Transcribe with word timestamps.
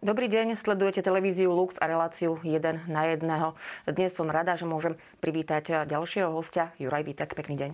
Dobrý 0.00 0.32
deň, 0.32 0.56
sledujete 0.56 1.04
televíziu 1.04 1.52
Lux 1.52 1.76
a 1.76 1.84
reláciu 1.84 2.40
1 2.40 2.88
na 2.88 3.02
1. 3.04 3.20
Dnes 3.92 4.08
som 4.16 4.32
rada, 4.32 4.56
že 4.56 4.64
môžem 4.64 4.96
privítať 5.20 5.84
ďalšieho 5.84 6.32
hostia, 6.32 6.72
Juraj 6.80 7.04
Vítek. 7.04 7.36
Pekný 7.36 7.60
deň. 7.60 7.70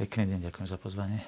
Pekný 0.00 0.24
deň, 0.24 0.48
ďakujem 0.48 0.72
za 0.72 0.80
pozvanie. 0.80 1.20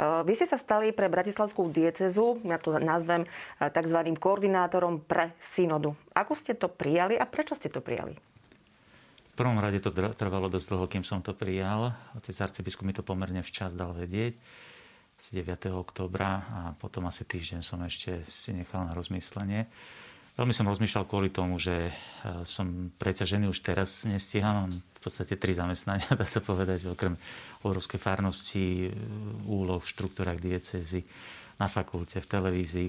Vy 0.00 0.32
ste 0.32 0.48
sa 0.48 0.56
stali 0.56 0.96
pre 0.96 1.12
Bratislavskú 1.12 1.68
diecezu, 1.68 2.40
ja 2.40 2.56
to 2.56 2.72
nazvem 2.80 3.28
tzv. 3.60 3.98
koordinátorom 4.16 5.04
pre 5.04 5.36
synodu. 5.36 5.92
Ako 6.16 6.40
ste 6.40 6.56
to 6.56 6.72
prijali 6.72 7.20
a 7.20 7.28
prečo 7.28 7.52
ste 7.52 7.68
to 7.68 7.84
prijali? 7.84 8.16
V 8.16 9.34
prvom 9.36 9.60
rade 9.60 9.76
to 9.84 9.92
trvalo 9.92 10.48
dosť 10.48 10.72
dlho, 10.72 10.88
kým 10.88 11.04
som 11.04 11.20
to 11.20 11.36
prijal. 11.36 11.92
Otec 12.16 12.32
arcibiskup 12.40 12.88
mi 12.88 12.96
to 12.96 13.04
pomerne 13.04 13.44
včas 13.44 13.76
dal 13.76 13.92
vedieť 13.92 14.40
z 15.18 15.26
9. 15.42 15.72
oktobra 15.74 16.30
a 16.42 16.60
potom 16.76 17.06
asi 17.06 17.22
týždeň 17.24 17.60
som 17.62 17.80
ešte 17.84 18.24
si 18.26 18.50
nechal 18.52 18.84
na 18.86 18.92
rozmyslenie. 18.92 19.68
Veľmi 20.32 20.56
som 20.56 20.64
rozmýšľal 20.64 21.04
kvôli 21.04 21.28
tomu, 21.28 21.60
že 21.60 21.88
e, 21.88 21.92
som 22.48 22.88
preťažený 22.96 23.52
už 23.52 23.60
teraz 23.60 24.08
nestíham. 24.08 24.64
Mám 24.64 24.72
v 24.72 25.00
podstate 25.04 25.36
tri 25.36 25.52
zamestnania, 25.52 26.08
dá 26.20 26.24
sa 26.24 26.40
povedať, 26.40 26.88
okrem 26.88 27.20
obrovskej 27.60 28.00
farnosti, 28.00 28.88
e, 28.88 28.90
úloh 29.44 29.84
v 29.84 29.92
štruktúrach 29.92 30.40
diecezy, 30.40 31.04
na 31.60 31.68
fakulte, 31.68 32.24
v 32.24 32.30
televízii 32.32 32.88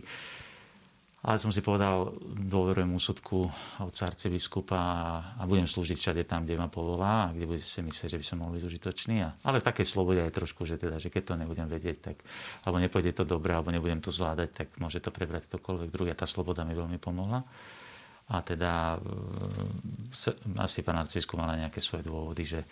ale 1.24 1.40
som 1.40 1.56
si 1.56 1.64
povedal, 1.64 2.12
dôverujem 2.36 2.92
úsudku 2.92 3.48
od 3.80 3.96
arcibiskupa 3.96 4.76
a, 4.76 5.04
a 5.40 5.44
budem 5.48 5.72
slúžiť 5.72 5.96
všade 5.96 6.24
tam, 6.28 6.44
kde 6.44 6.60
ma 6.60 6.68
povolá 6.68 7.28
a 7.28 7.32
kde 7.32 7.48
bude 7.48 7.64
si 7.64 7.80
myslieť, 7.80 8.12
že 8.12 8.20
by 8.20 8.26
som 8.28 8.38
mohol 8.44 8.60
byť 8.60 8.64
užitočný. 8.68 9.16
A, 9.24 9.32
ale 9.48 9.64
v 9.64 9.68
takej 9.72 9.88
slobode 9.88 10.20
aj 10.20 10.36
trošku, 10.36 10.68
že, 10.68 10.76
teda, 10.76 11.00
že 11.00 11.08
keď 11.08 11.24
to 11.32 11.34
nebudem 11.40 11.72
vedieť, 11.72 11.98
tak, 12.12 12.20
alebo 12.68 12.84
nepôjde 12.84 13.16
to 13.16 13.24
dobre, 13.24 13.56
alebo 13.56 13.72
nebudem 13.72 14.04
to 14.04 14.12
zvládať, 14.12 14.50
tak 14.52 14.68
môže 14.84 15.00
to 15.00 15.16
prebrať 15.16 15.48
ktokoľvek 15.48 15.90
druhý. 15.96 16.12
A 16.12 16.20
tá 16.20 16.28
sloboda 16.28 16.68
mi 16.68 16.76
veľmi 16.76 17.00
pomohla. 17.00 17.40
A 18.28 18.44
teda 18.44 19.00
e, 19.00 20.60
asi 20.60 20.84
pán 20.84 21.00
arcibiskup 21.00 21.40
mal 21.40 21.56
nejaké 21.56 21.80
svoje 21.80 22.04
dôvody, 22.04 22.44
že 22.44 22.68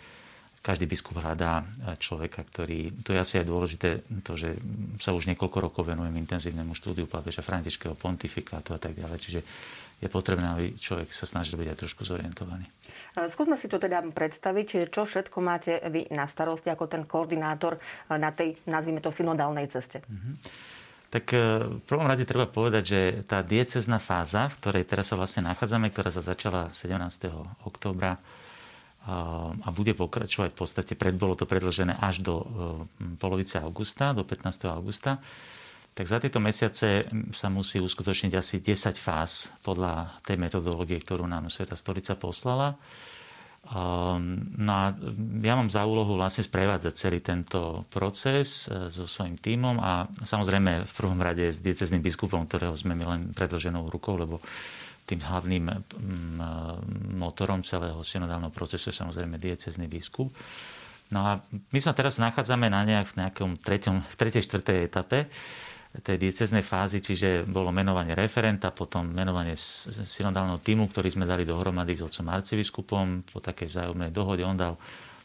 každý 0.62 0.86
biskup 0.86 1.18
hľadá 1.18 1.66
človeka, 1.98 2.46
ktorý... 2.46 2.94
To 3.02 3.10
je 3.10 3.18
asi 3.18 3.42
aj 3.42 3.46
dôležité, 3.50 3.88
to, 4.22 4.38
že 4.38 4.54
sa 5.02 5.10
už 5.10 5.26
niekoľko 5.34 5.58
rokov 5.58 5.82
venujem 5.90 6.14
intenzívnemu 6.22 6.78
štúdiu 6.78 7.10
pápeža 7.10 7.42
Františkého 7.42 7.98
pontifikátu 7.98 8.70
a 8.70 8.78
tak 8.78 8.94
ďalej. 8.94 9.18
Čiže 9.18 9.40
je 10.02 10.10
potrebné, 10.10 10.46
aby 10.50 10.66
človek 10.74 11.14
sa 11.14 11.26
snažil 11.26 11.54
byť 11.58 11.68
aj 11.70 11.78
trošku 11.78 12.02
zorientovaný. 12.02 12.66
Skúsme 13.30 13.54
si 13.54 13.70
to 13.70 13.78
teda 13.78 14.02
predstaviť, 14.02 14.90
čo 14.90 15.02
všetko 15.06 15.38
máte 15.38 15.78
vy 15.78 16.10
na 16.10 16.26
starosti 16.26 16.70
ako 16.70 16.90
ten 16.90 17.02
koordinátor 17.06 17.78
na 18.10 18.34
tej, 18.34 18.58
nazvime 18.66 18.98
to, 18.98 19.14
synodálnej 19.14 19.70
ceste. 19.70 20.02
Mm-hmm. 20.02 20.34
Tak 21.12 21.24
e, 21.30 21.38
v 21.78 21.82
prvom 21.84 22.08
rade 22.08 22.24
treba 22.24 22.48
povedať, 22.48 22.82
že 22.82 23.00
tá 23.28 23.44
diecezná 23.44 24.00
fáza, 24.00 24.48
v 24.48 24.58
ktorej 24.58 24.88
teraz 24.88 25.12
sa 25.12 25.20
vlastne 25.20 25.44
nachádzame, 25.44 25.92
ktorá 25.92 26.08
sa 26.08 26.24
začala 26.24 26.72
17. 26.72 26.98
októbra, 27.68 28.16
a 29.02 29.68
bude 29.74 29.98
pokračovať 29.98 30.54
v 30.54 30.58
podstate, 30.62 30.92
pred, 30.94 31.18
bolo 31.18 31.34
to 31.34 31.42
predlžené 31.42 31.98
až 31.98 32.22
do 32.22 32.34
e, 32.38 32.46
polovice 33.18 33.58
augusta, 33.58 34.14
do 34.14 34.22
15. 34.22 34.70
augusta, 34.70 35.18
tak 35.92 36.06
za 36.06 36.22
tieto 36.22 36.38
mesiace 36.38 37.10
sa 37.34 37.48
musí 37.52 37.82
uskutočniť 37.82 38.32
asi 38.32 38.62
10 38.62 38.96
fáz 38.96 39.50
podľa 39.60 40.22
tej 40.24 40.38
metodológie, 40.38 41.02
ktorú 41.02 41.26
nám 41.26 41.52
Sveta 41.52 41.76
stolica 41.76 42.16
poslala. 42.16 42.78
No 44.58 44.72
a 44.74 44.90
ja 45.38 45.54
mám 45.54 45.70
za 45.70 45.86
úlohu 45.86 46.18
vlastne 46.18 46.42
sprevádzať 46.42 46.92
celý 46.98 47.22
tento 47.22 47.86
proces 47.90 48.66
e, 48.66 48.90
so 48.90 49.06
svojím 49.06 49.38
tímom 49.38 49.78
a 49.78 50.10
samozrejme 50.18 50.82
v 50.82 50.92
prvom 50.92 51.18
rade 51.22 51.46
s 51.46 51.62
diecezným 51.62 52.02
biskupom, 52.02 52.46
ktorého 52.50 52.74
sme 52.74 52.98
my 52.98 53.04
len 53.06 53.20
predlženou 53.30 53.86
rukou, 53.86 54.18
lebo 54.18 54.42
tým 55.12 55.20
hlavným 55.20 55.64
mm, 55.68 56.40
motorom 57.20 57.60
celého 57.60 58.00
synodálneho 58.00 58.48
procesu 58.48 58.88
je 58.88 58.96
samozrejme 58.96 59.36
diecezný 59.36 59.84
biskup. 59.92 60.32
No 61.12 61.28
a 61.28 61.44
my 61.44 61.78
sa 61.78 61.92
teraz 61.92 62.16
nachádzame 62.16 62.72
na 62.72 62.88
nejak 62.88 63.12
v 63.12 63.18
nejakom 63.20 63.60
treťom, 63.60 64.00
v 64.00 64.14
tretej, 64.16 64.48
štvrtej 64.48 64.78
etape 64.88 65.28
tej 65.92 66.16
dieceznej 66.16 66.64
fázy, 66.64 67.04
čiže 67.04 67.44
bolo 67.44 67.68
menovanie 67.68 68.16
referenta, 68.16 68.72
potom 68.72 69.12
menovanie 69.12 69.52
synodálneho 69.60 70.64
týmu, 70.64 70.88
ktorý 70.88 71.12
sme 71.12 71.28
dali 71.28 71.44
dohromady 71.44 71.92
s 71.92 72.00
otcom 72.08 72.32
arcibiskupom 72.32 73.28
po 73.28 73.44
takej 73.44 73.68
vzájomnej 73.68 74.08
dohode. 74.08 74.40
On 74.40 74.56
dal 74.56 74.80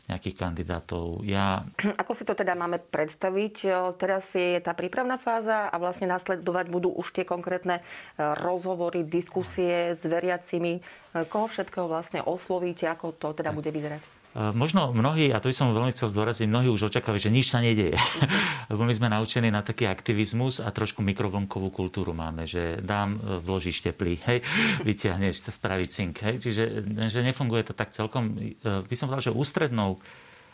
nejakých 0.08 0.36
kandidátov. 0.40 1.22
Ja... 1.28 1.68
Ako 2.02 2.16
si 2.16 2.24
to 2.24 2.34
teda 2.34 2.56
máme 2.56 2.80
predstaviť? 2.80 3.56
Teraz 4.00 4.34
je 4.34 4.60
tá 4.64 4.72
prípravná 4.72 5.20
fáza 5.20 5.68
a 5.68 5.76
vlastne 5.78 6.08
nasledovať 6.08 6.66
budú 6.72 6.90
už 6.96 7.12
tie 7.12 7.28
konkrétne 7.28 7.80
e, 7.80 7.84
rozhovory, 8.20 9.04
diskusie 9.04 9.92
s 9.92 10.08
veriacimi. 10.08 10.80
E, 10.80 10.82
koho 11.28 11.52
všetkého 11.52 11.92
vlastne 11.92 12.24
oslovíte? 12.24 12.88
Ako 12.88 13.14
to 13.20 13.36
teda 13.36 13.52
bude 13.52 13.68
vyzerať? 13.70 14.17
E, 14.38 14.54
možno 14.54 14.94
mnohí, 14.94 15.34
a 15.34 15.42
to 15.42 15.50
by 15.50 15.56
som 15.58 15.74
veľmi 15.74 15.90
chcel 15.90 16.14
zdôraziť, 16.14 16.46
mnohí 16.46 16.70
už 16.70 16.94
očakávajú, 16.94 17.26
že 17.26 17.34
nič 17.34 17.50
sa 17.50 17.58
nedieje. 17.58 17.98
Lebo 18.72 18.86
my 18.86 18.94
sme 18.94 19.10
naučení 19.10 19.50
na 19.50 19.66
taký 19.66 19.90
aktivizmus 19.90 20.62
a 20.62 20.70
trošku 20.70 21.02
mikrovlnkovú 21.02 21.74
kultúru 21.74 22.14
máme, 22.14 22.46
že 22.46 22.78
dám, 22.86 23.18
e, 23.18 23.42
vložíš 23.42 23.82
teplý, 23.82 24.22
hej, 24.30 24.46
vyťahneš, 24.88 25.42
spraví 25.50 25.90
cink. 25.90 26.22
Hej. 26.22 26.46
Čiže 26.46 26.64
že 27.10 27.26
nefunguje 27.26 27.66
to 27.66 27.74
tak 27.74 27.98
celkom. 27.98 28.38
E, 28.38 28.86
by 28.86 28.94
som 28.94 29.10
povedal, 29.10 29.34
že 29.34 29.34
ústrednou 29.34 29.98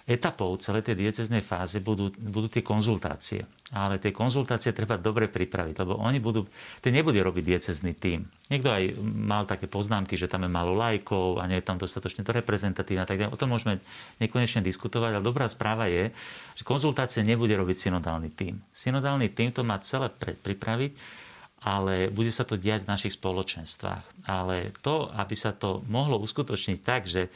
etapou 0.03 0.52
celej 0.59 0.91
tej 0.91 1.00
dieceznej 1.00 1.40
fáze 1.40 1.80
budú, 1.80 2.12
budú 2.12 2.52
tie 2.52 2.59
konzultácie. 2.59 3.47
Ale 3.72 4.03
tie 4.03 4.12
konzultácie 4.12 4.75
treba 4.75 5.00
dobre 5.00 5.31
pripraviť, 5.31 5.75
lebo 5.80 5.96
oni 5.96 6.19
budú, 6.19 6.44
tie 6.84 6.91
nebude 6.91 7.24
robiť 7.24 7.44
diecezný 7.44 7.96
tým. 7.96 8.28
Niekto 8.52 8.68
aj 8.68 8.84
mal 9.03 9.47
také 9.47 9.72
poznámky, 9.72 10.19
že 10.19 10.28
tam 10.28 10.44
je 10.44 10.52
málo 10.52 10.75
lajkov 10.75 11.40
a 11.40 11.47
nie 11.47 11.63
je 11.63 11.68
tam 11.72 11.80
dostatočne 11.80 12.28
to 12.28 12.36
reprezentatívne. 12.36 13.08
Tak 13.08 13.31
o 13.31 13.40
tom 13.40 13.56
môžeme 13.56 13.80
nekonečne 14.19 14.59
diskutovať, 14.59 15.18
ale 15.18 15.24
dobrá 15.24 15.47
správa 15.47 15.88
je, 15.88 16.12
že 16.59 16.68
konzultácie 16.68 17.24
nebude 17.24 17.56
robiť 17.56 17.88
synodálny 17.88 18.36
tým. 18.36 18.59
Synodálny 18.75 19.31
tým 19.31 19.56
to 19.56 19.63
má 19.63 19.80
celé 19.80 20.12
pripraviť, 20.19 21.24
ale 21.63 22.12
bude 22.12 22.28
sa 22.28 22.44
to 22.44 22.59
diať 22.59 22.84
v 22.84 22.92
našich 22.92 23.16
spoločenstvách. 23.16 24.28
Ale 24.28 24.75
to, 24.84 25.08
aby 25.16 25.31
sa 25.31 25.56
to 25.56 25.80
mohlo 25.88 26.19
uskutočniť 26.19 26.80
tak, 26.84 27.08
že 27.08 27.31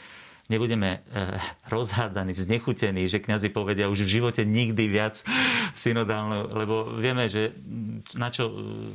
nebudeme 0.47 1.03
eh, 1.11 1.37
rozhádaní, 1.67 2.31
znechutení, 2.31 3.07
že 3.11 3.19
kňazi 3.19 3.51
povedia 3.51 3.91
už 3.91 4.07
v 4.07 4.13
živote 4.19 4.47
nikdy 4.47 4.87
viac 4.87 5.21
synodálne, 5.75 6.47
lebo 6.47 6.95
vieme, 6.95 7.27
že 7.27 7.51
na 8.15 8.31
čo 8.31 8.47
eh, 8.47 8.53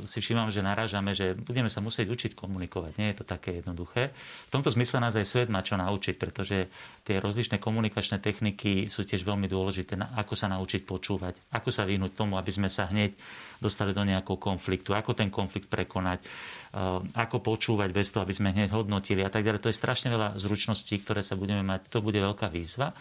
si 0.09 0.19
všímam, 0.19 0.49
že 0.49 0.65
narážame, 0.65 1.13
že 1.13 1.37
budeme 1.37 1.69
sa 1.69 1.79
musieť 1.79 2.09
učiť 2.09 2.31
komunikovať. 2.33 2.97
Nie 2.97 3.13
je 3.13 3.17
to 3.21 3.25
také 3.25 3.61
jednoduché. 3.61 4.11
V 4.49 4.51
tomto 4.51 4.73
zmysle 4.73 5.01
nás 5.01 5.13
aj 5.13 5.25
svet 5.29 5.49
má 5.53 5.61
čo 5.61 5.77
naučiť, 5.77 6.15
pretože 6.17 6.67
tie 7.05 7.21
rozličné 7.21 7.61
komunikačné 7.61 8.17
techniky 8.17 8.89
sú 8.89 9.05
tiež 9.05 9.21
veľmi 9.21 9.45
dôležité. 9.45 9.95
Ako 10.17 10.33
sa 10.33 10.49
naučiť 10.49 10.83
počúvať, 10.83 11.37
ako 11.53 11.69
sa 11.69 11.85
vyhnúť 11.85 12.17
tomu, 12.17 12.35
aby 12.41 12.49
sme 12.49 12.67
sa 12.67 12.89
hneď 12.89 13.13
dostali 13.61 13.95
do 13.95 14.03
nejakého 14.03 14.35
konfliktu, 14.35 14.91
ako 14.91 15.15
ten 15.15 15.29
konflikt 15.31 15.71
prekonať, 15.71 16.25
ako 17.13 17.37
počúvať 17.45 17.93
bez 17.93 18.09
toho, 18.09 18.25
aby 18.25 18.33
sme 18.33 18.49
hneď 18.49 18.73
hodnotili 18.73 19.21
a 19.21 19.29
tak 19.29 19.45
ďalej. 19.45 19.61
To 19.61 19.69
je 19.69 19.77
strašne 19.77 20.09
veľa 20.09 20.41
zručností, 20.41 21.05
ktoré 21.05 21.21
sa 21.21 21.37
budeme 21.37 21.61
mať. 21.61 21.93
To 21.93 22.01
bude 22.01 22.17
veľká 22.17 22.49
výzva. 22.49 22.97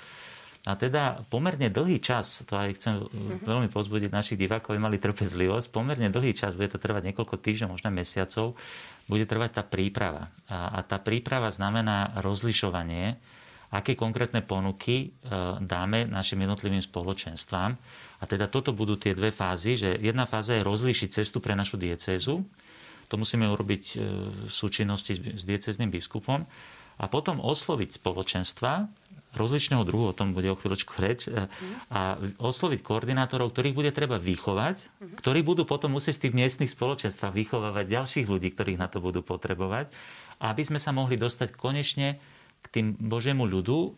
A 0.63 0.79
teda 0.79 1.27
pomerne 1.27 1.75
dlhý 1.75 1.99
čas, 1.99 2.47
to 2.47 2.55
aj 2.55 2.79
chcem 2.79 3.03
mhm. 3.03 3.43
veľmi 3.43 3.69
pozbudiť 3.73 4.15
našich 4.15 4.39
divákov, 4.39 4.77
aby 4.77 4.81
mali 4.81 5.03
trpezlivosť, 5.03 5.75
pomerne 5.75 6.07
dlhý 6.07 6.39
čas, 6.39 6.55
bude 6.55 6.71
to 6.71 6.79
trvať 6.79 7.11
niekoľko 7.11 7.35
týždňov, 7.35 7.75
možno 7.75 7.91
mesiacov, 7.91 8.55
bude 9.11 9.27
trvať 9.27 9.59
tá 9.59 9.63
príprava. 9.67 10.31
A, 10.47 10.79
a 10.79 10.87
tá 10.87 11.03
príprava 11.03 11.51
znamená 11.51 12.15
rozlišovanie, 12.23 13.19
aké 13.73 13.99
konkrétne 13.99 14.45
ponuky 14.45 15.11
e, 15.11 15.27
dáme 15.65 16.07
našim 16.07 16.45
jednotlivým 16.45 16.85
spoločenstvám. 16.85 17.71
A 18.21 18.25
teda 18.29 18.47
toto 18.47 18.71
budú 18.71 19.01
tie 19.01 19.17
dve 19.17 19.35
fázy, 19.35 19.75
že 19.75 19.99
jedna 19.99 20.29
fáza 20.29 20.55
je 20.55 20.63
rozlíšiť 20.63 21.09
cestu 21.11 21.43
pre 21.43 21.57
našu 21.59 21.75
diecézu. 21.75 22.45
To 23.13 23.21
musíme 23.21 23.45
urobiť 23.45 23.85
e, 23.93 23.97
v 24.49 24.53
súčinnosti 24.53 25.37
s 25.37 25.45
diecezným 25.45 25.93
biskupom. 25.93 26.49
A 26.97 27.05
potom 27.13 27.45
osloviť 27.45 28.01
spoločenstva 28.01 28.89
rozličného 29.33 29.85
druhu, 29.89 30.13
o 30.13 30.17
tom 30.17 30.37
bude 30.37 30.53
o 30.53 30.57
chvíľočku 30.57 30.93
reč, 31.01 31.29
e, 31.29 31.49
a 31.93 32.17
osloviť 32.41 32.81
koordinátorov, 32.81 33.53
ktorých 33.53 33.77
bude 33.77 33.93
treba 33.93 34.21
vychovať, 34.21 35.05
ktorí 35.21 35.41
budú 35.45 35.65
potom 35.65 35.97
musieť 35.97 36.21
v 36.21 36.23
tých 36.29 36.37
miestnych 36.37 36.73
spoločenstvách 36.73 37.33
vychovávať 37.33 37.85
ďalších 37.85 38.27
ľudí, 38.29 38.53
ktorých 38.53 38.81
na 38.81 38.89
to 38.89 39.01
budú 39.01 39.25
potrebovať, 39.25 39.93
aby 40.41 40.63
sme 40.65 40.81
sa 40.81 40.93
mohli 40.93 41.17
dostať 41.17 41.53
konečne 41.57 42.21
k 42.63 42.67
tým 42.71 42.87
Božiemu 42.97 43.49
ľudu 43.49 43.79
e, 43.81 43.91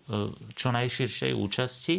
čo 0.54 0.70
najširšej 0.70 1.32
účasti, 1.34 1.96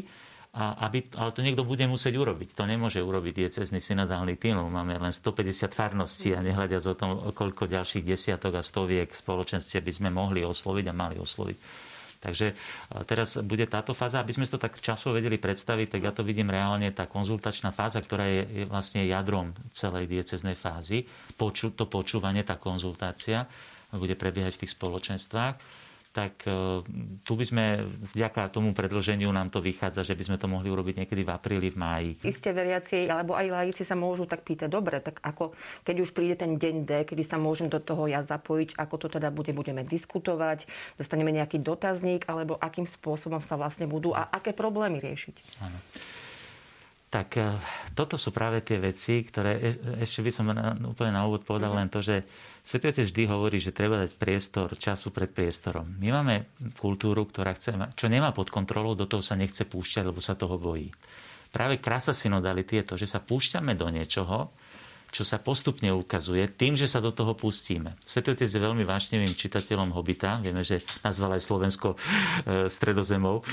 a 0.55 0.87
aby, 0.87 1.03
ale 1.19 1.35
to 1.35 1.43
niekto 1.43 1.67
bude 1.67 1.83
musieť 1.83 2.15
urobiť. 2.15 2.55
To 2.55 2.63
nemôže 2.63 3.03
urobiť 3.03 3.43
diecezný 3.43 3.83
synodálny 3.83 4.39
tým, 4.39 4.55
máme 4.71 4.95
len 4.95 5.11
150 5.11 5.75
farností 5.75 6.31
a 6.31 6.39
nehľadia 6.39 6.79
o 6.79 6.95
tom, 6.95 7.11
koľko 7.35 7.67
ďalších 7.67 8.07
desiatok 8.07 8.55
a 8.55 8.63
stoviek 8.63 9.11
spoločenstiev 9.11 9.83
by 9.83 9.91
sme 9.91 10.09
mohli 10.15 10.47
osloviť 10.47 10.85
a 10.87 10.93
mali 10.95 11.19
osloviť. 11.19 11.57
Takže 12.23 12.47
teraz 13.05 13.37
bude 13.43 13.67
táto 13.67 13.91
fáza, 13.91 14.23
aby 14.23 14.31
sme 14.31 14.47
to 14.47 14.55
tak 14.55 14.79
časovo 14.79 15.19
vedeli 15.19 15.35
predstaviť, 15.37 15.99
tak 15.99 16.01
ja 16.01 16.15
to 16.15 16.23
vidím 16.23 16.47
reálne, 16.49 16.89
tá 16.95 17.05
konzultačná 17.05 17.75
fáza, 17.75 17.99
ktorá 17.99 18.25
je 18.25 18.65
vlastne 18.65 19.03
jadrom 19.05 19.51
celej 19.75 20.07
dieceznej 20.07 20.55
fázy, 20.55 21.05
to 21.35 21.85
počúvanie, 21.85 22.47
tá 22.47 22.55
konzultácia 22.55 23.45
bude 23.91 24.15
prebiehať 24.17 24.55
v 24.55 24.61
tých 24.65 24.73
spoločenstvách 24.73 25.84
tak 26.15 26.47
e, 26.47 26.79
tu 27.27 27.33
by 27.35 27.43
sme 27.43 27.63
vďaka 28.15 28.47
tomu 28.47 28.71
predlženiu 28.71 29.27
nám 29.35 29.51
to 29.51 29.59
vychádza, 29.59 30.07
že 30.07 30.15
by 30.15 30.23
sme 30.23 30.37
to 30.39 30.47
mohli 30.47 30.71
urobiť 30.71 31.03
niekedy 31.03 31.27
v 31.27 31.31
apríli, 31.35 31.67
v 31.67 31.75
máji. 31.75 32.09
Isté 32.23 32.55
veriaci 32.55 33.11
alebo 33.11 33.35
aj 33.35 33.51
laici 33.51 33.83
sa 33.83 33.99
môžu 33.99 34.23
tak 34.23 34.47
pýtať, 34.47 34.71
dobre, 34.71 35.03
tak 35.03 35.19
ako 35.19 35.51
keď 35.83 35.95
už 36.07 36.15
príde 36.15 36.39
ten 36.39 36.55
deň 36.55 36.75
D, 36.87 36.91
kedy 37.03 37.27
sa 37.27 37.35
môžem 37.35 37.67
do 37.67 37.83
toho 37.83 38.07
ja 38.07 38.23
zapojiť, 38.23 38.79
ako 38.79 38.95
to 38.95 39.07
teda 39.19 39.27
bude, 39.27 39.51
budeme 39.51 39.83
diskutovať, 39.83 40.71
dostaneme 40.95 41.35
nejaký 41.35 41.59
dotazník, 41.59 42.23
alebo 42.31 42.55
akým 42.63 42.87
spôsobom 42.87 43.43
sa 43.43 43.59
vlastne 43.59 43.83
budú 43.83 44.15
a 44.15 44.31
aké 44.31 44.55
problémy 44.55 45.03
riešiť. 45.03 45.35
Áno. 45.67 45.75
Tak 47.15 47.29
e, 47.39 47.55
toto 47.95 48.19
sú 48.19 48.35
práve 48.35 48.59
tie 48.59 48.75
veci, 48.75 49.23
ktoré 49.23 49.55
e, 49.55 50.03
ešte 50.03 50.19
by 50.19 50.31
som 50.35 50.51
úplne 50.83 51.15
na 51.15 51.23
úvod 51.23 51.47
povedal 51.47 51.71
len 51.71 51.87
to, 51.87 52.03
že 52.03 52.27
Svetý 52.59 52.91
Otec 52.91 53.07
vždy 53.07 53.23
hovorí, 53.31 53.55
že 53.63 53.71
treba 53.71 54.03
dať 54.03 54.19
priestor 54.19 54.75
času 54.75 55.15
pred 55.15 55.31
priestorom. 55.31 55.95
My 55.95 56.11
máme 56.11 56.51
kultúru, 56.75 57.23
ktorá 57.23 57.55
chce, 57.55 57.71
čo 57.95 58.11
nemá 58.11 58.35
pod 58.35 58.51
kontrolou, 58.51 58.99
do 58.99 59.07
toho 59.07 59.23
sa 59.23 59.39
nechce 59.39 59.63
púšťať, 59.63 60.11
lebo 60.11 60.19
sa 60.19 60.35
toho 60.35 60.59
bojí. 60.59 60.91
Práve 61.55 61.79
krása 61.79 62.11
synodality 62.11 62.83
je 62.83 62.85
to, 62.91 62.95
že 62.99 63.07
sa 63.07 63.23
púšťame 63.23 63.79
do 63.79 63.87
niečoho, 63.87 64.51
čo 65.11 65.23
sa 65.23 65.39
postupne 65.39 65.89
ukazuje 65.93 66.47
tým, 66.51 66.75
že 66.75 66.89
sa 66.89 66.99
do 66.99 67.11
toho 67.11 67.33
pustíme. 67.35 67.95
Svetý 68.03 68.35
Otec 68.35 68.49
je 68.49 68.61
veľmi 68.61 68.83
vášnevým 68.83 69.31
čitateľom 69.31 69.95
Hobita. 69.95 70.43
Vieme, 70.43 70.65
že 70.65 70.83
nazval 71.03 71.39
aj 71.39 71.41
Slovensko 71.43 71.93
e, 71.93 71.97
stredozemou 72.67 73.39
e, 73.39 73.43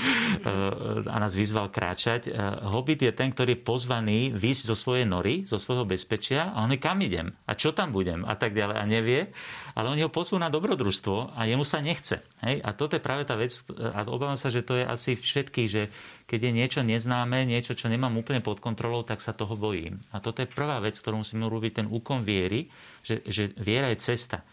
a 1.07 1.15
nás 1.17 1.31
vyzval 1.31 1.71
kráčať. 1.71 2.27
E, 2.27 2.31
Hobit 2.67 3.05
je 3.05 3.11
ten, 3.15 3.31
ktorý 3.31 3.55
je 3.55 3.65
pozvaný 3.65 4.19
výjsť 4.35 4.63
zo 4.69 4.75
svojej 4.75 5.05
nory, 5.07 5.47
zo 5.47 5.55
svojho 5.55 5.87
bezpečia 5.87 6.51
a 6.51 6.67
on 6.67 6.75
je 6.75 6.79
kam 6.81 6.99
idem 6.99 7.31
a 7.47 7.51
čo 7.55 7.71
tam 7.71 7.95
budem 7.95 8.27
a 8.27 8.35
tak 8.35 8.51
ďalej 8.51 8.75
a 8.77 8.83
nevie. 8.83 9.19
Ale 9.73 9.89
oni 9.89 10.05
ho 10.05 10.13
pozvú 10.13 10.37
na 10.37 10.53
dobrodružstvo 10.53 11.33
a 11.33 11.49
jemu 11.49 11.65
sa 11.65 11.81
nechce. 11.81 12.21
Hej? 12.45 12.61
A 12.61 12.77
toto 12.77 12.93
je 12.93 13.01
práve 13.01 13.25
tá 13.25 13.33
vec, 13.33 13.49
a 13.73 14.05
obávam 14.05 14.37
sa, 14.37 14.53
že 14.53 14.61
to 14.61 14.77
je 14.77 14.85
asi 14.85 15.17
všetkých, 15.17 15.69
že 15.69 15.89
keď 16.29 16.39
je 16.39 16.51
niečo 16.53 16.81
neznáme, 16.85 17.49
niečo, 17.49 17.73
čo 17.73 17.89
nemám 17.89 18.13
úplne 18.13 18.45
pod 18.45 18.61
kontrolou, 18.61 19.01
tak 19.01 19.19
sa 19.25 19.33
toho 19.33 19.57
bojím. 19.57 19.97
A 20.13 20.21
toto 20.21 20.45
je 20.45 20.49
prvá 20.49 20.77
vec, 20.77 20.93
ktorú 20.97 21.25
musíme 21.25 21.49
urobiť, 21.49 21.81
ten 21.81 21.87
úkon 21.89 22.21
viery, 22.21 22.69
že, 23.01 23.25
že 23.25 23.49
viera 23.57 23.89
je 23.89 23.97
cesta. 24.01 24.45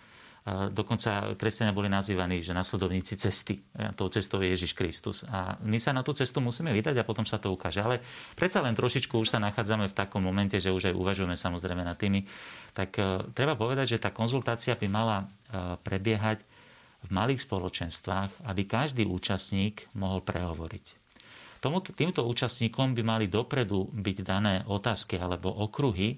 Dokonca 0.49 1.37
kresťania 1.37 1.77
boli 1.77 1.93
nazývaní, 1.93 2.41
že 2.41 2.57
nasledovníci 2.57 3.21
cesty. 3.21 3.61
A 3.77 3.93
tou 3.93 4.09
cestou 4.09 4.41
je 4.41 4.57
Ježiš 4.57 4.73
Kristus. 4.73 5.21
A 5.29 5.61
my 5.61 5.77
sa 5.77 5.93
na 5.93 6.01
tú 6.01 6.17
cestu 6.17 6.41
musíme 6.41 6.73
vydať 6.73 6.97
a 6.97 7.05
potom 7.05 7.29
sa 7.29 7.37
to 7.37 7.53
ukáže. 7.53 7.85
Ale 7.85 8.01
predsa 8.33 8.65
len 8.65 8.73
trošičku 8.73 9.21
už 9.21 9.37
sa 9.37 9.39
nachádzame 9.39 9.93
v 9.93 9.97
takom 9.97 10.25
momente, 10.25 10.57
že 10.57 10.73
už 10.73 10.91
aj 10.91 10.97
uvažujeme 10.97 11.37
samozrejme 11.37 11.85
nad 11.85 12.01
tými. 12.01 12.25
Tak 12.73 12.91
uh, 12.97 13.05
treba 13.37 13.53
povedať, 13.53 13.97
že 13.97 14.03
tá 14.03 14.17
konzultácia 14.17 14.81
by 14.81 14.89
mala 14.89 15.29
uh, 15.29 15.77
prebiehať 15.77 16.41
v 17.05 17.09
malých 17.13 17.45
spoločenstvách, 17.45 18.49
aby 18.49 18.63
každý 18.65 19.05
účastník 19.05 19.93
mohol 19.97 20.25
prehovoriť. 20.25 21.01
Tomuto, 21.61 21.93
týmto 21.93 22.25
účastníkom 22.25 22.97
by 22.97 23.03
mali 23.05 23.29
dopredu 23.29 23.93
byť 23.93 24.17
dané 24.25 24.65
otázky 24.65 25.21
alebo 25.21 25.53
okruhy 25.53 26.17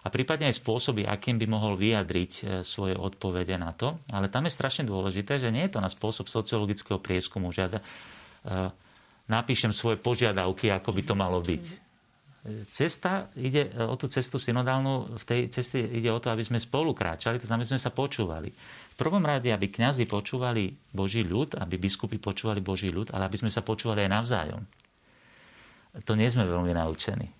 a 0.00 0.08
prípadne 0.08 0.48
aj 0.48 0.58
spôsoby, 0.60 1.04
akým 1.04 1.36
by 1.36 1.46
mohol 1.46 1.76
vyjadriť 1.76 2.32
e, 2.32 2.42
svoje 2.64 2.96
odpovede 2.96 3.56
na 3.60 3.76
to. 3.76 4.00
Ale 4.12 4.32
tam 4.32 4.48
je 4.48 4.56
strašne 4.56 4.88
dôležité, 4.88 5.36
že 5.36 5.52
nie 5.52 5.66
je 5.68 5.76
to 5.76 5.84
na 5.84 5.92
spôsob 5.92 6.28
sociologického 6.28 6.96
prieskumu. 6.96 7.52
Žiada, 7.52 7.80
e, 7.80 7.84
napíšem 9.28 9.70
svoje 9.76 10.00
požiadavky, 10.00 10.72
ako 10.72 10.90
by 10.96 11.02
to 11.04 11.14
malo 11.14 11.38
byť. 11.44 11.64
Cesta 12.72 13.28
ide 13.36 13.68
o 13.84 14.00
tú 14.00 14.08
cestu 14.08 14.40
synodálnu, 14.40 15.20
v 15.20 15.24
tej 15.28 15.40
ceste 15.52 15.76
ide 15.76 16.08
o 16.08 16.16
to, 16.16 16.32
aby 16.32 16.40
sme 16.40 16.56
spolu 16.56 16.96
kráčali, 16.96 17.36
to 17.36 17.44
znamená, 17.44 17.68
aby 17.68 17.72
sme 17.76 17.84
sa 17.84 17.92
počúvali. 17.92 18.48
V 18.88 18.96
prvom 18.96 19.20
rade, 19.20 19.52
aby 19.52 19.68
kňazi 19.68 20.08
počúvali 20.08 20.72
Boží 20.88 21.20
ľud, 21.20 21.60
aby 21.60 21.76
biskupy 21.76 22.16
počúvali 22.16 22.64
Boží 22.64 22.88
ľud, 22.88 23.12
ale 23.12 23.28
aby 23.28 23.36
sme 23.36 23.52
sa 23.52 23.60
počúvali 23.60 24.08
aj 24.08 24.10
navzájom 24.16 24.64
to 26.06 26.14
nie 26.14 26.30
sme 26.30 26.46
veľmi 26.46 26.70
naučení. 26.70 27.39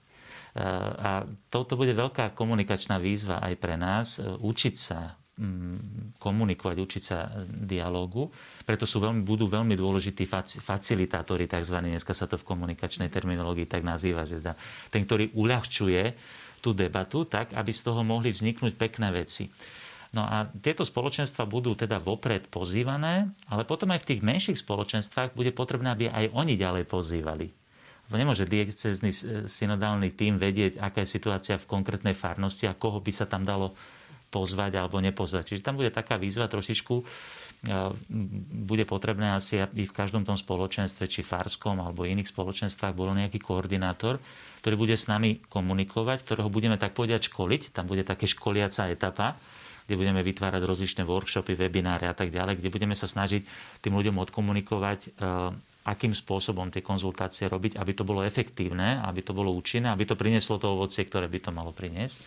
A 0.99 1.31
toto 1.47 1.79
bude 1.79 1.95
veľká 1.95 2.35
komunikačná 2.35 2.99
výzva 2.99 3.39
aj 3.39 3.55
pre 3.55 3.79
nás, 3.79 4.19
e, 4.19 4.27
učiť 4.27 4.75
sa 4.75 5.15
mm, 5.39 6.19
komunikovať, 6.19 6.77
učiť 6.83 7.03
sa 7.03 7.47
dialógu. 7.47 8.35
Preto 8.67 8.83
sú 8.83 8.99
veľmi, 8.99 9.23
budú 9.23 9.47
veľmi 9.47 9.79
dôležití 9.79 10.27
facilitátori, 10.59 11.47
tzv. 11.47 11.77
Dneska 11.79 12.11
sa 12.11 12.27
to 12.27 12.35
v 12.35 12.49
komunikačnej 12.51 13.07
terminológii 13.07 13.71
tak 13.71 13.87
nazýva, 13.87 14.27
že 14.27 14.43
ten, 14.91 15.07
ktorý 15.07 15.31
uľahčuje 15.39 16.03
tú 16.59 16.75
debatu 16.75 17.31
tak, 17.31 17.55
aby 17.55 17.71
z 17.71 17.87
toho 17.87 18.03
mohli 18.03 18.35
vzniknúť 18.35 18.75
pekné 18.75 19.15
veci. 19.15 19.47
No 20.11 20.27
a 20.27 20.51
tieto 20.51 20.83
spoločenstva 20.83 21.47
budú 21.47 21.79
teda 21.79 22.03
vopred 22.03 22.51
pozývané, 22.51 23.31
ale 23.47 23.63
potom 23.63 23.95
aj 23.95 24.03
v 24.03 24.09
tých 24.11 24.21
menších 24.27 24.59
spoločenstvách 24.59 25.39
bude 25.39 25.55
potrebné, 25.55 25.95
aby 25.95 26.11
aj 26.11 26.35
oni 26.35 26.59
ďalej 26.59 26.91
pozývali 26.91 27.60
nemôže 28.17 28.49
diecezný 28.49 29.11
synodálny 29.47 30.11
tým 30.15 30.41
vedieť, 30.41 30.83
aká 30.83 31.07
je 31.07 31.15
situácia 31.15 31.55
v 31.61 31.69
konkrétnej 31.71 32.15
farnosti 32.17 32.67
a 32.67 32.75
koho 32.75 32.99
by 32.99 33.13
sa 33.15 33.31
tam 33.31 33.47
dalo 33.47 33.75
pozvať 34.31 34.79
alebo 34.79 35.03
nepozvať. 35.03 35.55
Čiže 35.55 35.67
tam 35.67 35.75
bude 35.75 35.91
taká 35.91 36.15
výzva 36.15 36.47
trošičku, 36.47 36.95
bude 38.71 38.85
potrebné 38.89 39.37
asi 39.37 39.61
i 39.61 39.85
v 39.85 39.93
každom 39.93 40.25
tom 40.25 40.39
spoločenstve, 40.39 41.05
či 41.11 41.21
farskom 41.27 41.83
alebo 41.83 42.09
iných 42.09 42.31
spoločenstvách, 42.31 42.95
bol 42.97 43.13
nejaký 43.13 43.43
koordinátor, 43.43 44.23
ktorý 44.65 44.75
bude 44.79 44.97
s 44.97 45.11
nami 45.11 45.43
komunikovať, 45.51 46.25
ktorého 46.25 46.49
budeme 46.49 46.81
tak 46.81 46.97
povedať 46.97 47.29
školiť. 47.29 47.75
Tam 47.75 47.91
bude 47.91 48.07
také 48.07 48.25
školiaca 48.25 48.89
etapa, 48.89 49.37
kde 49.85 49.99
budeme 49.99 50.23
vytvárať 50.23 50.63
rozličné 50.63 51.03
workshopy, 51.03 51.59
webináre 51.59 52.07
a 52.07 52.15
tak 52.15 52.31
ďalej, 52.31 52.63
kde 52.63 52.71
budeme 52.71 52.95
sa 52.95 53.11
snažiť 53.11 53.43
tým 53.83 53.93
ľuďom 53.99 54.23
odkomunikovať 54.23 55.19
akým 55.89 56.13
spôsobom 56.13 56.69
tie 56.69 56.85
konzultácie 56.85 57.49
robiť, 57.49 57.81
aby 57.81 57.93
to 57.97 58.05
bolo 58.05 58.21
efektívne, 58.21 59.01
aby 59.01 59.25
to 59.25 59.33
bolo 59.33 59.49
účinné, 59.57 59.89
aby 59.89 60.05
to 60.05 60.19
prinieslo 60.19 60.61
to 60.61 60.77
ovocie, 60.77 61.09
ktoré 61.09 61.25
by 61.25 61.41
to 61.41 61.51
malo 61.51 61.73
priniesť. 61.73 62.21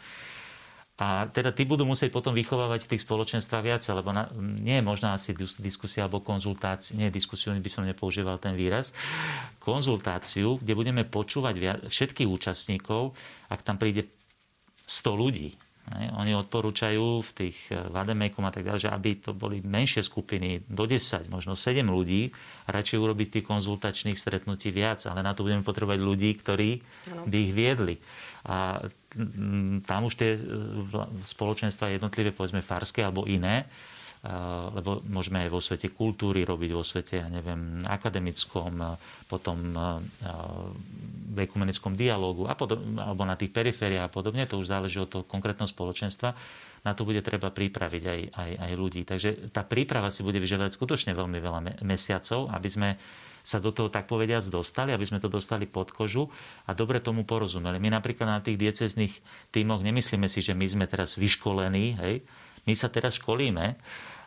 A 0.93 1.25
teda 1.25 1.49
tí 1.49 1.65
budú 1.65 1.89
musieť 1.89 2.13
potom 2.13 2.37
vychovávať 2.37 2.85
v 2.85 2.91
tých 2.93 3.01
spoločenstvách 3.01 3.63
viac, 3.65 3.81
lebo 3.89 4.13
na, 4.13 4.29
nie 4.37 4.77
je 4.77 4.85
možná 4.85 5.17
asi 5.17 5.33
diskusia 5.57 6.05
alebo 6.05 6.21
konzultácia, 6.21 6.93
nie 6.93 7.09
diskusiu 7.09 7.49
by 7.49 7.71
som 7.71 7.81
nepoužíval 7.81 8.37
ten 8.37 8.53
výraz, 8.53 8.93
konzultáciu, 9.57 10.61
kde 10.61 10.77
budeme 10.77 11.01
počúvať 11.01 11.89
všetkých 11.89 12.29
účastníkov, 12.29 13.17
ak 13.49 13.65
tam 13.65 13.81
príde 13.81 14.05
100 14.85 15.17
ľudí, 15.17 15.57
oni 15.91 16.31
odporúčajú 16.31 17.19
v 17.19 17.31
tých 17.35 17.57
eh, 17.69 17.75
vademejkom 17.91 18.43
a 18.47 18.51
tak 18.51 18.63
ďalej, 18.63 18.81
že 18.87 18.93
aby 18.93 19.09
to 19.19 19.31
boli 19.35 19.59
menšie 19.59 19.99
skupiny, 19.99 20.63
do 20.65 20.87
10, 20.87 21.27
možno 21.27 21.59
7 21.59 21.83
ľudí, 21.83 22.31
radšej 22.71 22.97
urobiť 22.97 23.27
tých 23.39 23.45
konzultačných 23.47 24.15
stretnutí 24.15 24.71
viac, 24.71 25.03
ale 25.05 25.19
na 25.19 25.35
to 25.35 25.43
budeme 25.43 25.65
potrebovať 25.65 25.99
ľudí, 25.99 26.31
ktorí 26.39 26.71
by 27.27 27.37
ich 27.37 27.53
viedli. 27.53 27.95
A 28.47 28.79
mm, 29.15 29.83
tam 29.83 30.07
už 30.07 30.13
tie 30.15 30.31
eh, 30.35 30.41
spoločenstva 31.27 31.91
jednotlivé, 31.91 32.31
povedzme 32.31 32.63
farské 32.63 33.03
alebo 33.03 33.27
iné, 33.27 33.67
lebo 34.23 35.03
môžeme 35.03 35.43
aj 35.43 35.51
vo 35.51 35.59
svete 35.59 35.91
kultúry 35.91 36.47
robiť, 36.47 36.71
vo 36.71 36.79
svete, 36.79 37.19
ja 37.19 37.27
neviem, 37.27 37.83
akademickom, 37.83 38.95
potom 39.27 39.75
v 41.33 41.49
ekumenickom 41.49 41.97
dialogu 41.97 42.45
a 42.45 42.53
podob, 42.53 42.85
alebo 42.95 43.25
na 43.25 43.33
tých 43.33 43.49
perifériách 43.49 44.07
a 44.07 44.13
podobne, 44.13 44.45
to 44.45 44.61
už 44.61 44.69
záleží 44.69 45.01
od 45.01 45.09
toho 45.09 45.23
konkrétneho 45.25 45.65
spoločenstva. 45.65 46.37
Na 46.85 46.93
to 46.93 47.07
bude 47.07 47.25
treba 47.25 47.49
pripraviť 47.49 48.03
aj, 48.05 48.21
aj, 48.37 48.51
aj 48.69 48.71
ľudí. 48.77 49.01
Takže 49.01 49.49
tá 49.49 49.65
príprava 49.65 50.13
si 50.13 50.21
bude 50.21 50.37
vyžadovať 50.37 50.77
skutočne 50.77 51.11
veľmi 51.17 51.39
veľa 51.41 51.59
mesiacov, 51.81 52.53
aby 52.53 52.69
sme 52.69 52.89
sa 53.43 53.59
do 53.59 53.75
toho 53.75 53.91
tak 53.91 54.07
povediac 54.07 54.45
dostali, 54.47 54.95
aby 54.95 55.03
sme 55.03 55.19
to 55.19 55.27
dostali 55.27 55.67
pod 55.67 55.91
kožu 55.91 56.31
a 56.63 56.71
dobre 56.71 57.03
tomu 57.03 57.27
porozumeli. 57.27 57.75
My 57.81 57.91
napríklad 57.91 58.27
na 58.29 58.39
tých 58.39 58.55
diecezných 58.55 59.13
týmoch 59.51 59.83
nemyslíme 59.83 60.31
si, 60.31 60.39
že 60.39 60.55
my 60.55 60.63
sme 60.63 60.85
teraz 60.87 61.19
vyškolení, 61.19 61.99
hej, 61.99 62.23
my 62.63 62.73
sa 62.79 62.87
teraz 62.87 63.19
školíme 63.19 63.75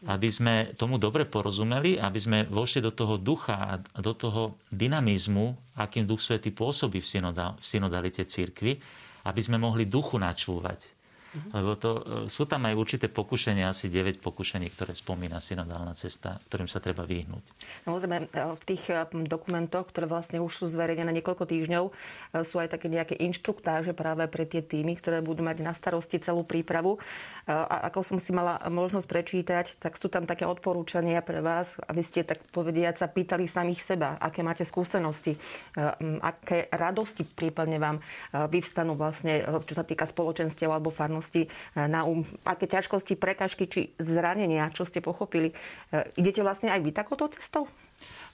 aby 0.05 0.29
sme 0.29 0.55
tomu 0.77 1.01
dobre 1.01 1.25
porozumeli, 1.25 1.97
aby 1.97 2.19
sme 2.21 2.39
vošli 2.45 2.85
do 2.85 2.93
toho 2.93 3.17
ducha 3.17 3.81
a 3.81 4.01
do 4.01 4.13
toho 4.13 4.61
dynamizmu, 4.69 5.77
akým 5.81 6.05
Duch 6.05 6.21
Svetý 6.21 6.53
pôsobí 6.53 7.01
v 7.01 7.09
synodalite 7.61 8.25
církvy, 8.25 8.77
aby 9.27 9.41
sme 9.41 9.57
mohli 9.57 9.89
duchu 9.89 10.21
načúvať. 10.21 10.96
Mm-hmm. 11.37 11.53
Lebo 11.53 11.73
to, 11.77 11.91
e, 12.01 12.03
sú 12.33 12.49
tam 12.49 12.65
aj 12.65 12.75
určité 12.75 13.07
pokušenia, 13.13 13.69
asi 13.69 13.93
9 13.93 14.25
pokušení, 14.25 14.73
ktoré 14.73 14.97
spomína 14.97 15.37
synodálna 15.37 15.93
cesta, 15.93 16.41
ktorým 16.49 16.65
sa 16.65 16.81
treba 16.81 17.05
vyhnúť. 17.05 17.45
Samozrejme, 17.85 18.17
e, 18.25 18.57
v 18.57 18.65
tých 18.65 18.89
e, 18.89 19.05
dokumentoch, 19.29 19.93
ktoré 19.93 20.09
vlastne 20.09 20.41
už 20.41 20.65
sú 20.65 20.65
zverejnené 20.65 21.13
niekoľko 21.21 21.45
týždňov, 21.45 21.85
sú 22.43 22.57
aj 22.61 22.73
také 22.73 22.89
nejaké 22.89 23.15
inštruktáže 23.21 23.93
práve 23.93 24.25
pre 24.31 24.49
tie 24.49 24.65
týmy, 24.65 24.97
ktoré 24.97 25.21
budú 25.21 25.45
mať 25.45 25.61
na 25.61 25.77
starosti 25.77 26.21
celú 26.21 26.47
prípravu. 26.47 26.97
A 27.47 27.89
ako 27.91 28.01
som 28.03 28.19
si 28.21 28.31
mala 28.33 28.61
možnosť 28.67 29.07
prečítať, 29.07 29.67
tak 29.81 29.99
sú 29.99 30.09
tam 30.09 30.25
také 30.29 30.45
odporúčania 30.45 31.21
pre 31.21 31.41
vás, 31.43 31.77
aby 31.87 32.03
ste 32.03 32.23
tak 32.23 32.41
povediať 32.53 33.05
sa 33.05 33.07
pýtali 33.11 33.49
samých 33.49 33.81
seba, 33.83 34.09
aké 34.21 34.41
máte 34.45 34.63
skúsenosti, 34.63 35.39
aké 36.23 36.71
radosti 36.73 37.25
prípadne 37.27 37.79
vám 37.81 37.97
vyvstanú 38.33 38.95
vlastne, 38.99 39.43
čo 39.65 39.75
sa 39.75 39.85
týka 39.87 40.07
spoločenstiev 40.07 40.71
alebo 40.71 40.95
farnosti, 40.95 41.26
e, 41.35 41.49
na 41.75 42.07
um, 42.07 42.23
aké 42.47 42.71
ťažkosti, 42.71 43.19
prekažky 43.19 43.67
či 43.67 43.81
zranenia, 43.99 44.71
čo 44.71 44.87
ste 44.87 45.03
pochopili. 45.03 45.51
E, 45.51 45.55
idete 46.15 46.47
vlastne 46.47 46.71
aj 46.71 46.81
vy 46.85 46.91
takouto 46.95 47.27
cestou? 47.35 47.67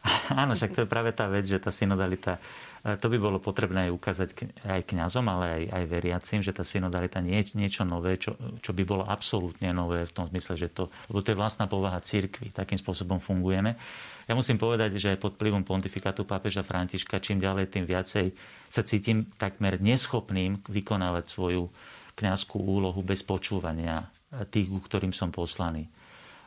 Áno, 0.42 0.58
však 0.58 0.75
to 0.75 0.82
je 0.84 0.90
práve 0.90 1.14
tá 1.14 1.30
vec, 1.30 1.46
že 1.46 1.62
tá 1.62 1.70
synodalita, 1.70 2.42
e, 2.82 2.99
to 2.99 3.06
by 3.06 3.18
bolo 3.22 3.38
potrebné 3.38 3.87
aj 3.88 3.92
ukázať 3.94 4.28
aj 4.66 4.80
kňazom, 4.90 5.26
ale 5.30 5.44
aj, 5.46 5.62
aj 5.70 5.84
veriacim, 5.87 6.40
že 6.42 6.50
tá 6.50 6.66
synodalita 6.66 7.22
nie 7.22 7.38
je 7.38 7.54
niečo 7.54 7.87
nové, 7.87 8.18
čo, 8.18 8.34
čo 8.58 8.75
by 8.75 8.82
bolo 8.82 9.06
absolútne 9.06 9.70
nové 9.70 10.02
v 10.02 10.12
tom 10.12 10.26
zmysle, 10.26 10.58
že 10.58 10.68
to, 10.75 10.90
lebo 11.06 11.22
to 11.22 11.30
je 11.30 11.38
vlastná 11.38 11.70
povaha 11.70 12.02
církvy, 12.02 12.50
takým 12.50 12.78
spôsobom 12.78 13.22
fungujeme. 13.22 13.78
Ja 14.26 14.34
musím 14.34 14.58
povedať, 14.58 14.99
že 14.99 15.18
pod 15.18 15.38
vplyvom 15.38 15.62
pontifikátu 15.62 16.26
pápeža 16.26 16.66
Františka 16.66 17.22
čím 17.22 17.38
ďalej, 17.38 17.70
tým 17.70 17.84
viacej 17.87 18.34
sa 18.66 18.82
cítim 18.82 19.30
takmer 19.38 19.78
neschopným 19.78 20.66
vykonávať 20.66 21.25
svoju 21.30 21.70
kňazskú 22.16 22.61
úlohu 22.61 23.00
bez 23.00 23.25
počúvania 23.25 24.00
tých, 24.49 24.69
ku 24.69 24.81
ktorým 24.81 25.12
som 25.12 25.28
poslaný. 25.28 25.85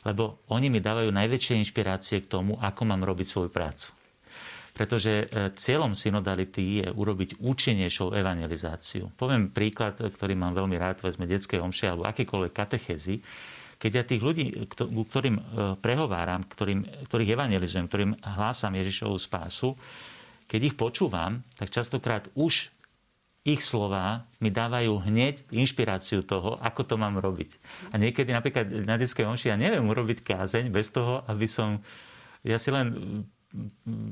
Lebo 0.06 0.46
oni 0.54 0.70
mi 0.70 0.82
dávajú 0.82 1.10
najväčšie 1.10 1.58
inšpirácie 1.66 2.26
k 2.26 2.30
tomu, 2.30 2.58
ako 2.62 2.82
mám 2.86 3.02
robiť 3.02 3.26
svoju 3.26 3.50
prácu. 3.50 3.90
Pretože 4.76 5.12
e, 5.24 5.26
cieľom 5.56 5.96
synodality 5.96 6.84
je 6.84 6.86
urobiť 6.92 7.42
účinnejšou 7.42 8.14
evangelizáciu. 8.14 9.10
Poviem 9.16 9.50
príklad, 9.50 9.98
ktorý 9.98 10.36
mám 10.36 10.54
veľmi 10.54 10.76
rád, 10.78 11.02
vezme 11.02 11.26
detskej 11.26 11.64
omše 11.64 11.90
alebo 11.90 12.06
akékoľvek 12.06 12.54
katechezy, 12.54 13.24
keď 13.76 13.92
ja 13.92 14.04
tých 14.04 14.22
ľudí, 14.24 14.46
ktorým 14.76 15.36
e, 15.40 15.44
prehováram, 15.80 16.44
ktorým, 16.44 17.08
ktorých 17.08 17.34
evangelizujem, 17.34 17.88
ktorým 17.88 18.12
hlásam 18.20 18.76
Ježišovú 18.76 19.18
spásu, 19.18 19.74
keď 20.46 20.62
ich 20.62 20.76
počúvam, 20.78 21.42
tak 21.58 21.74
častokrát 21.74 22.30
už 22.38 22.75
ich 23.46 23.62
slová 23.62 24.26
mi 24.42 24.50
dávajú 24.50 25.06
hneď 25.06 25.54
inšpiráciu 25.54 26.26
toho, 26.26 26.58
ako 26.58 26.82
to 26.82 26.96
mám 26.98 27.22
robiť. 27.22 27.62
A 27.94 28.02
niekedy 28.02 28.34
napríklad 28.34 28.66
na 28.90 28.98
detskej 28.98 29.30
omši 29.30 29.54
ja 29.54 29.58
neviem 29.58 29.86
urobiť 29.86 30.26
kázeň 30.26 30.74
bez 30.74 30.90
toho, 30.90 31.22
aby 31.30 31.46
som... 31.46 31.78
Ja 32.42 32.58
si 32.58 32.74
len 32.74 33.22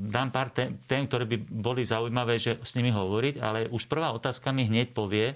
dám 0.08 0.30
pár 0.30 0.54
tém, 0.54 0.78
tém, 0.86 1.04
ktoré 1.10 1.26
by 1.26 1.36
boli 1.50 1.82
zaujímavé, 1.82 2.38
že 2.38 2.62
s 2.62 2.78
nimi 2.78 2.94
hovoriť, 2.94 3.34
ale 3.42 3.66
už 3.68 3.90
prvá 3.90 4.14
otázka 4.14 4.54
mi 4.54 4.70
hneď 4.70 4.94
povie, 4.94 5.34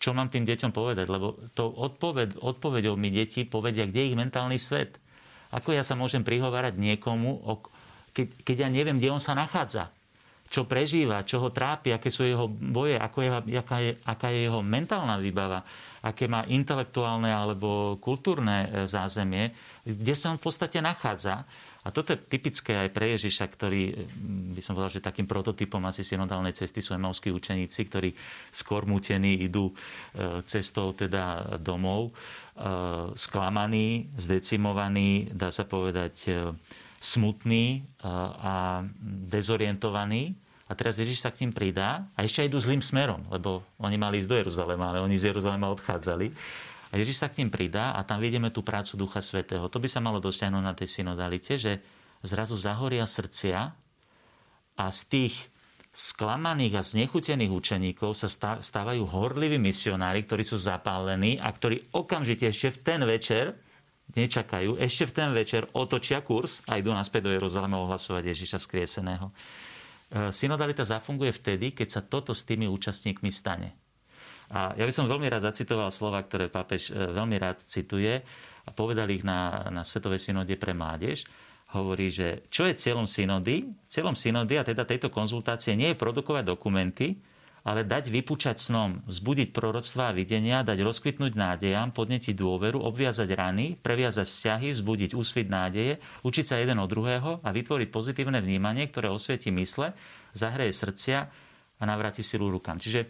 čo 0.00 0.16
mám 0.16 0.32
tým 0.32 0.48
deťom 0.48 0.74
povedať, 0.74 1.06
lebo 1.06 1.38
to 1.54 1.68
odpoved, 1.68 2.40
odpovedou 2.40 2.98
mi 2.98 3.14
deti 3.14 3.46
povedia, 3.46 3.86
kde 3.86 4.00
je 4.02 4.08
ich 4.10 4.18
mentálny 4.18 4.58
svet. 4.58 4.98
Ako 5.54 5.70
ja 5.70 5.86
sa 5.86 5.94
môžem 5.94 6.26
prihovárať 6.26 6.74
niekomu, 6.80 7.44
keď, 8.10 8.26
keď 8.42 8.56
ja 8.66 8.68
neviem, 8.72 8.98
kde 8.98 9.14
on 9.14 9.22
sa 9.22 9.38
nachádza 9.38 9.93
čo 10.54 10.70
prežíva, 10.70 11.26
čo 11.26 11.42
ho 11.42 11.50
trápi, 11.50 11.90
aké 11.90 12.14
sú 12.14 12.22
jeho 12.22 12.46
boje, 12.46 12.94
ako 12.94 13.18
je, 13.26 13.30
aká, 13.58 13.78
je, 13.82 13.92
aká 14.06 14.30
je 14.30 14.46
jeho 14.46 14.62
mentálna 14.62 15.18
výbava, 15.18 15.66
aké 16.06 16.30
má 16.30 16.46
intelektuálne 16.46 17.26
alebo 17.26 17.98
kultúrne 17.98 18.70
e, 18.70 18.86
zázemie, 18.86 19.50
kde 19.82 20.14
sa 20.14 20.30
on 20.30 20.38
v 20.38 20.46
podstate 20.46 20.78
nachádza. 20.78 21.42
A 21.82 21.90
toto 21.90 22.14
je 22.14 22.22
typické 22.22 22.86
aj 22.86 22.94
pre 22.94 23.18
Ježiša, 23.18 23.50
ktorý, 23.50 24.06
by 24.54 24.60
som 24.62 24.78
povedal, 24.78 24.94
že 24.94 25.02
takým 25.02 25.26
prototypom 25.26 25.82
asi 25.90 26.06
synodálnej 26.06 26.54
cesty 26.54 26.78
sú 26.78 26.94
emovskí 26.94 27.34
učeníci, 27.34 27.80
ktorí 27.90 28.14
skôr 28.54 28.86
mutení 28.86 29.42
idú 29.42 29.74
e, 29.74 29.74
cestou 30.46 30.94
teda 30.94 31.58
domov, 31.58 32.08
e, 32.08 32.12
sklamaní, 33.18 34.14
zdecimovaní, 34.14 35.34
dá 35.34 35.50
sa 35.50 35.66
povedať, 35.66 36.14
e, 36.30 36.32
smutní 37.04 37.84
a 38.00 38.80
dezorientovaní. 39.28 40.43
A 40.64 40.72
teraz 40.72 40.96
Ježiš 40.96 41.20
sa 41.20 41.28
k 41.28 41.44
tým 41.44 41.52
pridá 41.52 42.08
a 42.16 42.24
ešte 42.24 42.44
idú 42.44 42.56
zlým 42.56 42.80
smerom, 42.80 43.28
lebo 43.28 43.60
oni 43.76 44.00
mali 44.00 44.24
ísť 44.24 44.30
do 44.32 44.40
Jeruzalema, 44.40 44.92
ale 44.92 45.04
oni 45.04 45.20
z 45.20 45.28
Jeruzalema 45.28 45.68
odchádzali. 45.76 46.26
A 46.88 46.94
Ježiš 46.96 47.20
sa 47.20 47.28
k 47.28 47.44
tým 47.44 47.50
pridá 47.52 47.92
a 47.92 48.00
tam 48.06 48.22
vidíme 48.22 48.48
tú 48.48 48.64
prácu 48.64 48.96
Ducha 48.96 49.20
Svetého. 49.20 49.68
To 49.68 49.82
by 49.82 49.88
sa 49.90 50.00
malo 50.00 50.22
dosiahnuť 50.24 50.62
na 50.64 50.72
tej 50.72 50.88
synodalite, 50.88 51.60
že 51.60 51.84
zrazu 52.24 52.56
zahoria 52.56 53.04
srdcia 53.04 53.58
a 54.78 54.86
z 54.88 55.00
tých 55.10 55.34
sklamaných 55.94 56.74
a 56.74 56.82
znechutených 56.82 57.52
učeníkov 57.54 58.18
sa 58.18 58.26
stávajú 58.58 59.06
horliví 59.06 59.62
misionári, 59.62 60.26
ktorí 60.26 60.42
sú 60.42 60.58
zapálení 60.58 61.38
a 61.38 61.52
ktorí 61.52 61.94
okamžite 61.94 62.50
ešte 62.50 62.74
v 62.74 62.78
ten 62.82 63.00
večer 63.06 63.54
nečakajú, 64.18 64.74
ešte 64.82 65.06
v 65.06 65.12
ten 65.14 65.30
večer 65.30 65.62
otočia 65.70 66.18
kurz 66.26 66.66
a 66.66 66.82
idú 66.82 66.90
naspäť 66.90 67.30
do 67.30 67.34
Jeruzalema 67.38 67.78
ohlasovať 67.78 68.34
Ježiša 68.34 68.58
skrieseného. 68.58 69.30
E, 70.12 70.30
synodalita 70.32 70.84
zafunguje 70.84 71.32
vtedy, 71.32 71.72
keď 71.72 71.88
sa 71.88 72.00
toto 72.04 72.36
s 72.36 72.44
tými 72.44 72.68
účastníkmi 72.68 73.30
stane. 73.32 73.76
A 74.52 74.76
ja 74.76 74.84
by 74.84 74.92
som 74.92 75.08
veľmi 75.08 75.24
rád 75.24 75.48
zacitoval 75.48 75.88
slova, 75.88 76.20
ktoré 76.20 76.52
pápež 76.52 76.92
e, 76.92 76.92
veľmi 76.92 77.36
rád 77.40 77.64
cituje 77.64 78.20
a 78.64 78.70
povedal 78.72 79.08
ich 79.08 79.24
na, 79.24 79.68
na 79.72 79.80
Svetovej 79.80 80.20
synode 80.20 80.52
pre 80.60 80.76
mládež. 80.76 81.24
Hovorí, 81.74 82.12
že 82.12 82.46
čo 82.52 82.68
je 82.68 82.76
cieľom 82.76 83.08
synody? 83.08 83.66
Cieľom 83.88 84.14
synody 84.14 84.60
a 84.60 84.68
teda 84.68 84.86
tejto 84.86 85.10
konzultácie 85.10 85.74
nie 85.74 85.90
je 85.90 85.98
produkovať 85.98 86.44
dokumenty, 86.46 87.18
ale 87.64 87.88
dať 87.88 88.12
vypúčať 88.12 88.60
snom, 88.60 89.00
vzbudiť 89.08 89.56
proroctvá 89.56 90.12
a 90.12 90.16
videnia, 90.16 90.60
dať 90.60 90.84
rozkvitnúť 90.84 91.32
nádejam, 91.32 91.96
podnetiť 91.96 92.36
dôveru, 92.36 92.76
obviazať 92.84 93.28
rany, 93.32 93.80
previazať 93.80 94.28
vzťahy, 94.28 94.68
vzbudiť 94.76 95.10
úsvit 95.16 95.48
nádeje, 95.48 95.96
učiť 96.28 96.44
sa 96.44 96.60
jeden 96.60 96.76
od 96.76 96.92
druhého 96.92 97.40
a 97.40 97.48
vytvoriť 97.48 97.88
pozitívne 97.88 98.44
vnímanie, 98.44 98.92
ktoré 98.92 99.08
osvieti 99.08 99.48
mysle, 99.48 99.96
zahreje 100.36 100.76
srdcia 100.76 101.18
a 101.80 101.82
navráti 101.88 102.20
silu 102.20 102.52
rukám. 102.52 102.76
Čiže 102.76 103.08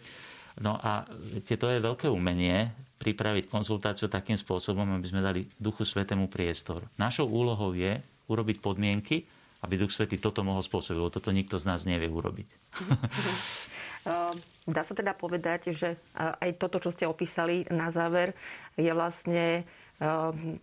No 0.55 0.79
a 0.79 1.03
to 1.43 1.67
je 1.67 1.83
veľké 1.83 2.07
umenie 2.07 2.71
pripraviť 2.95 3.51
konzultáciu 3.51 4.07
takým 4.07 4.39
spôsobom, 4.39 4.87
aby 4.95 5.03
sme 5.03 5.19
dali 5.19 5.43
Duchu 5.59 5.83
Svetému 5.83 6.31
priestor. 6.31 6.87
Našou 6.95 7.27
úlohou 7.27 7.75
je 7.75 7.99
urobiť 8.31 8.63
podmienky, 8.63 9.27
aby 9.67 9.75
Duch 9.75 9.91
Svetý 9.91 10.15
toto 10.15 10.47
mohol 10.47 10.63
spôsobiť, 10.63 10.95
lebo 10.95 11.11
toto 11.11 11.35
nikto 11.35 11.59
z 11.59 11.67
nás 11.67 11.83
nevie 11.83 12.07
urobiť. 12.07 12.47
Ehm, 14.05 14.37
dá 14.69 14.85
sa 14.85 14.93
teda 14.93 15.17
povedať, 15.17 15.73
že 15.73 15.97
aj 16.15 16.61
toto, 16.61 16.77
čo 16.77 16.93
ste 16.93 17.09
opísali 17.09 17.65
na 17.73 17.89
záver, 17.89 18.37
je 18.77 18.89
vlastne 18.93 19.65
ehm, 20.01 20.61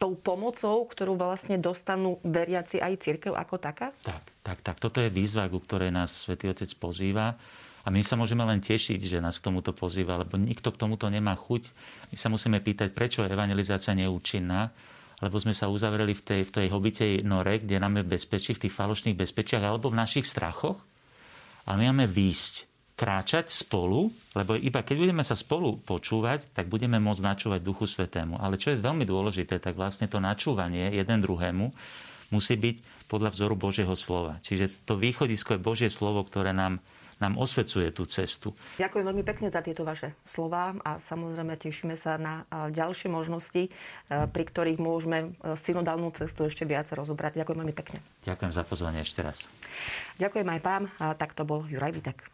tou 0.00 0.18
pomocou, 0.18 0.82
ktorú 0.88 1.14
vlastne 1.14 1.60
dostanú 1.62 2.18
veriaci 2.26 2.82
aj 2.82 3.06
církev 3.06 3.38
ako 3.38 3.60
taká? 3.60 3.94
Tak, 4.02 4.24
tak, 4.42 4.58
tak. 4.64 4.76
Toto 4.82 4.98
je 4.98 5.12
výzva, 5.12 5.46
ku 5.46 5.62
ktorej 5.62 5.94
nás 5.94 6.26
Svetý 6.26 6.50
Otec 6.50 6.66
pozýva. 6.80 7.38
A 7.82 7.90
my 7.90 8.02
sa 8.02 8.14
môžeme 8.14 8.46
len 8.46 8.62
tešiť, 8.62 8.98
že 8.98 9.18
nás 9.22 9.38
k 9.38 9.50
tomuto 9.50 9.74
pozýva, 9.74 10.18
lebo 10.18 10.38
nikto 10.38 10.70
k 10.70 10.80
tomuto 10.80 11.06
nemá 11.10 11.34
chuť. 11.34 11.70
My 12.14 12.16
sa 12.18 12.30
musíme 12.30 12.58
pýtať, 12.62 12.94
prečo 12.94 13.26
evangelizácia 13.26 13.94
nie 13.94 14.06
je 14.06 14.14
účinná, 14.14 14.70
lebo 15.18 15.38
sme 15.38 15.54
sa 15.54 15.66
uzavreli 15.66 16.14
v 16.14 16.22
tej, 16.22 16.40
v 16.46 16.50
tej 16.50 16.66
hobitej 16.70 17.12
nore, 17.26 17.62
kde 17.62 17.82
nám 17.82 18.02
je 18.02 18.04
bezpečí, 18.06 18.54
v 18.54 18.66
tých 18.66 18.74
falošných 18.74 19.18
bezpečiach 19.18 19.66
alebo 19.66 19.90
v 19.90 19.98
našich 19.98 20.26
strachoch 20.26 20.78
ale 21.68 21.76
my 21.82 21.84
máme 21.94 22.06
výjsť, 22.10 22.72
kráčať 22.92 23.50
spolu, 23.50 24.14
lebo 24.38 24.54
iba 24.54 24.84
keď 24.84 24.96
budeme 25.00 25.24
sa 25.26 25.34
spolu 25.34 25.74
počúvať, 25.82 26.54
tak 26.54 26.70
budeme 26.70 27.02
môcť 27.02 27.24
načúvať 27.24 27.60
Duchu 27.64 27.90
Svetému. 27.90 28.38
Ale 28.38 28.60
čo 28.60 28.70
je 28.70 28.78
veľmi 28.78 29.02
dôležité, 29.02 29.58
tak 29.58 29.74
vlastne 29.74 30.06
to 30.06 30.22
načúvanie 30.22 30.94
jeden 30.94 31.18
druhému 31.18 31.72
musí 32.30 32.54
byť 32.54 33.08
podľa 33.10 33.34
vzoru 33.34 33.54
Božieho 33.58 33.92
slova. 33.98 34.38
Čiže 34.40 34.86
to 34.86 34.94
východisko 34.96 35.58
je 35.58 35.66
Božie 35.66 35.90
slovo, 35.90 36.22
ktoré 36.24 36.54
nám 36.54 36.78
nám 37.22 37.38
osvecuje 37.38 37.94
tú 37.94 38.02
cestu. 38.02 38.50
Ďakujem 38.82 39.06
veľmi 39.06 39.22
pekne 39.22 39.46
za 39.46 39.62
tieto 39.62 39.86
vaše 39.86 40.18
slova 40.26 40.74
a 40.82 40.98
samozrejme 40.98 41.54
tešíme 41.54 41.94
sa 41.94 42.18
na 42.18 42.42
ďalšie 42.50 43.06
možnosti, 43.06 43.70
pri 44.10 44.44
ktorých 44.50 44.82
môžeme 44.82 45.38
synodálnu 45.54 46.10
cestu 46.18 46.50
ešte 46.50 46.66
viac 46.66 46.90
rozobrať. 46.90 47.38
Ďakujem 47.38 47.58
veľmi 47.62 47.76
pekne. 47.78 48.02
Ďakujem 48.26 48.50
za 48.50 48.66
pozvanie 48.66 49.06
ešte 49.06 49.22
raz. 49.22 49.46
Ďakujem 50.18 50.48
aj. 50.50 50.60
A 50.98 51.14
tak 51.14 51.38
to 51.38 51.46
bol 51.46 51.62
Juraj 51.70 51.94
Vitek. 51.94 52.31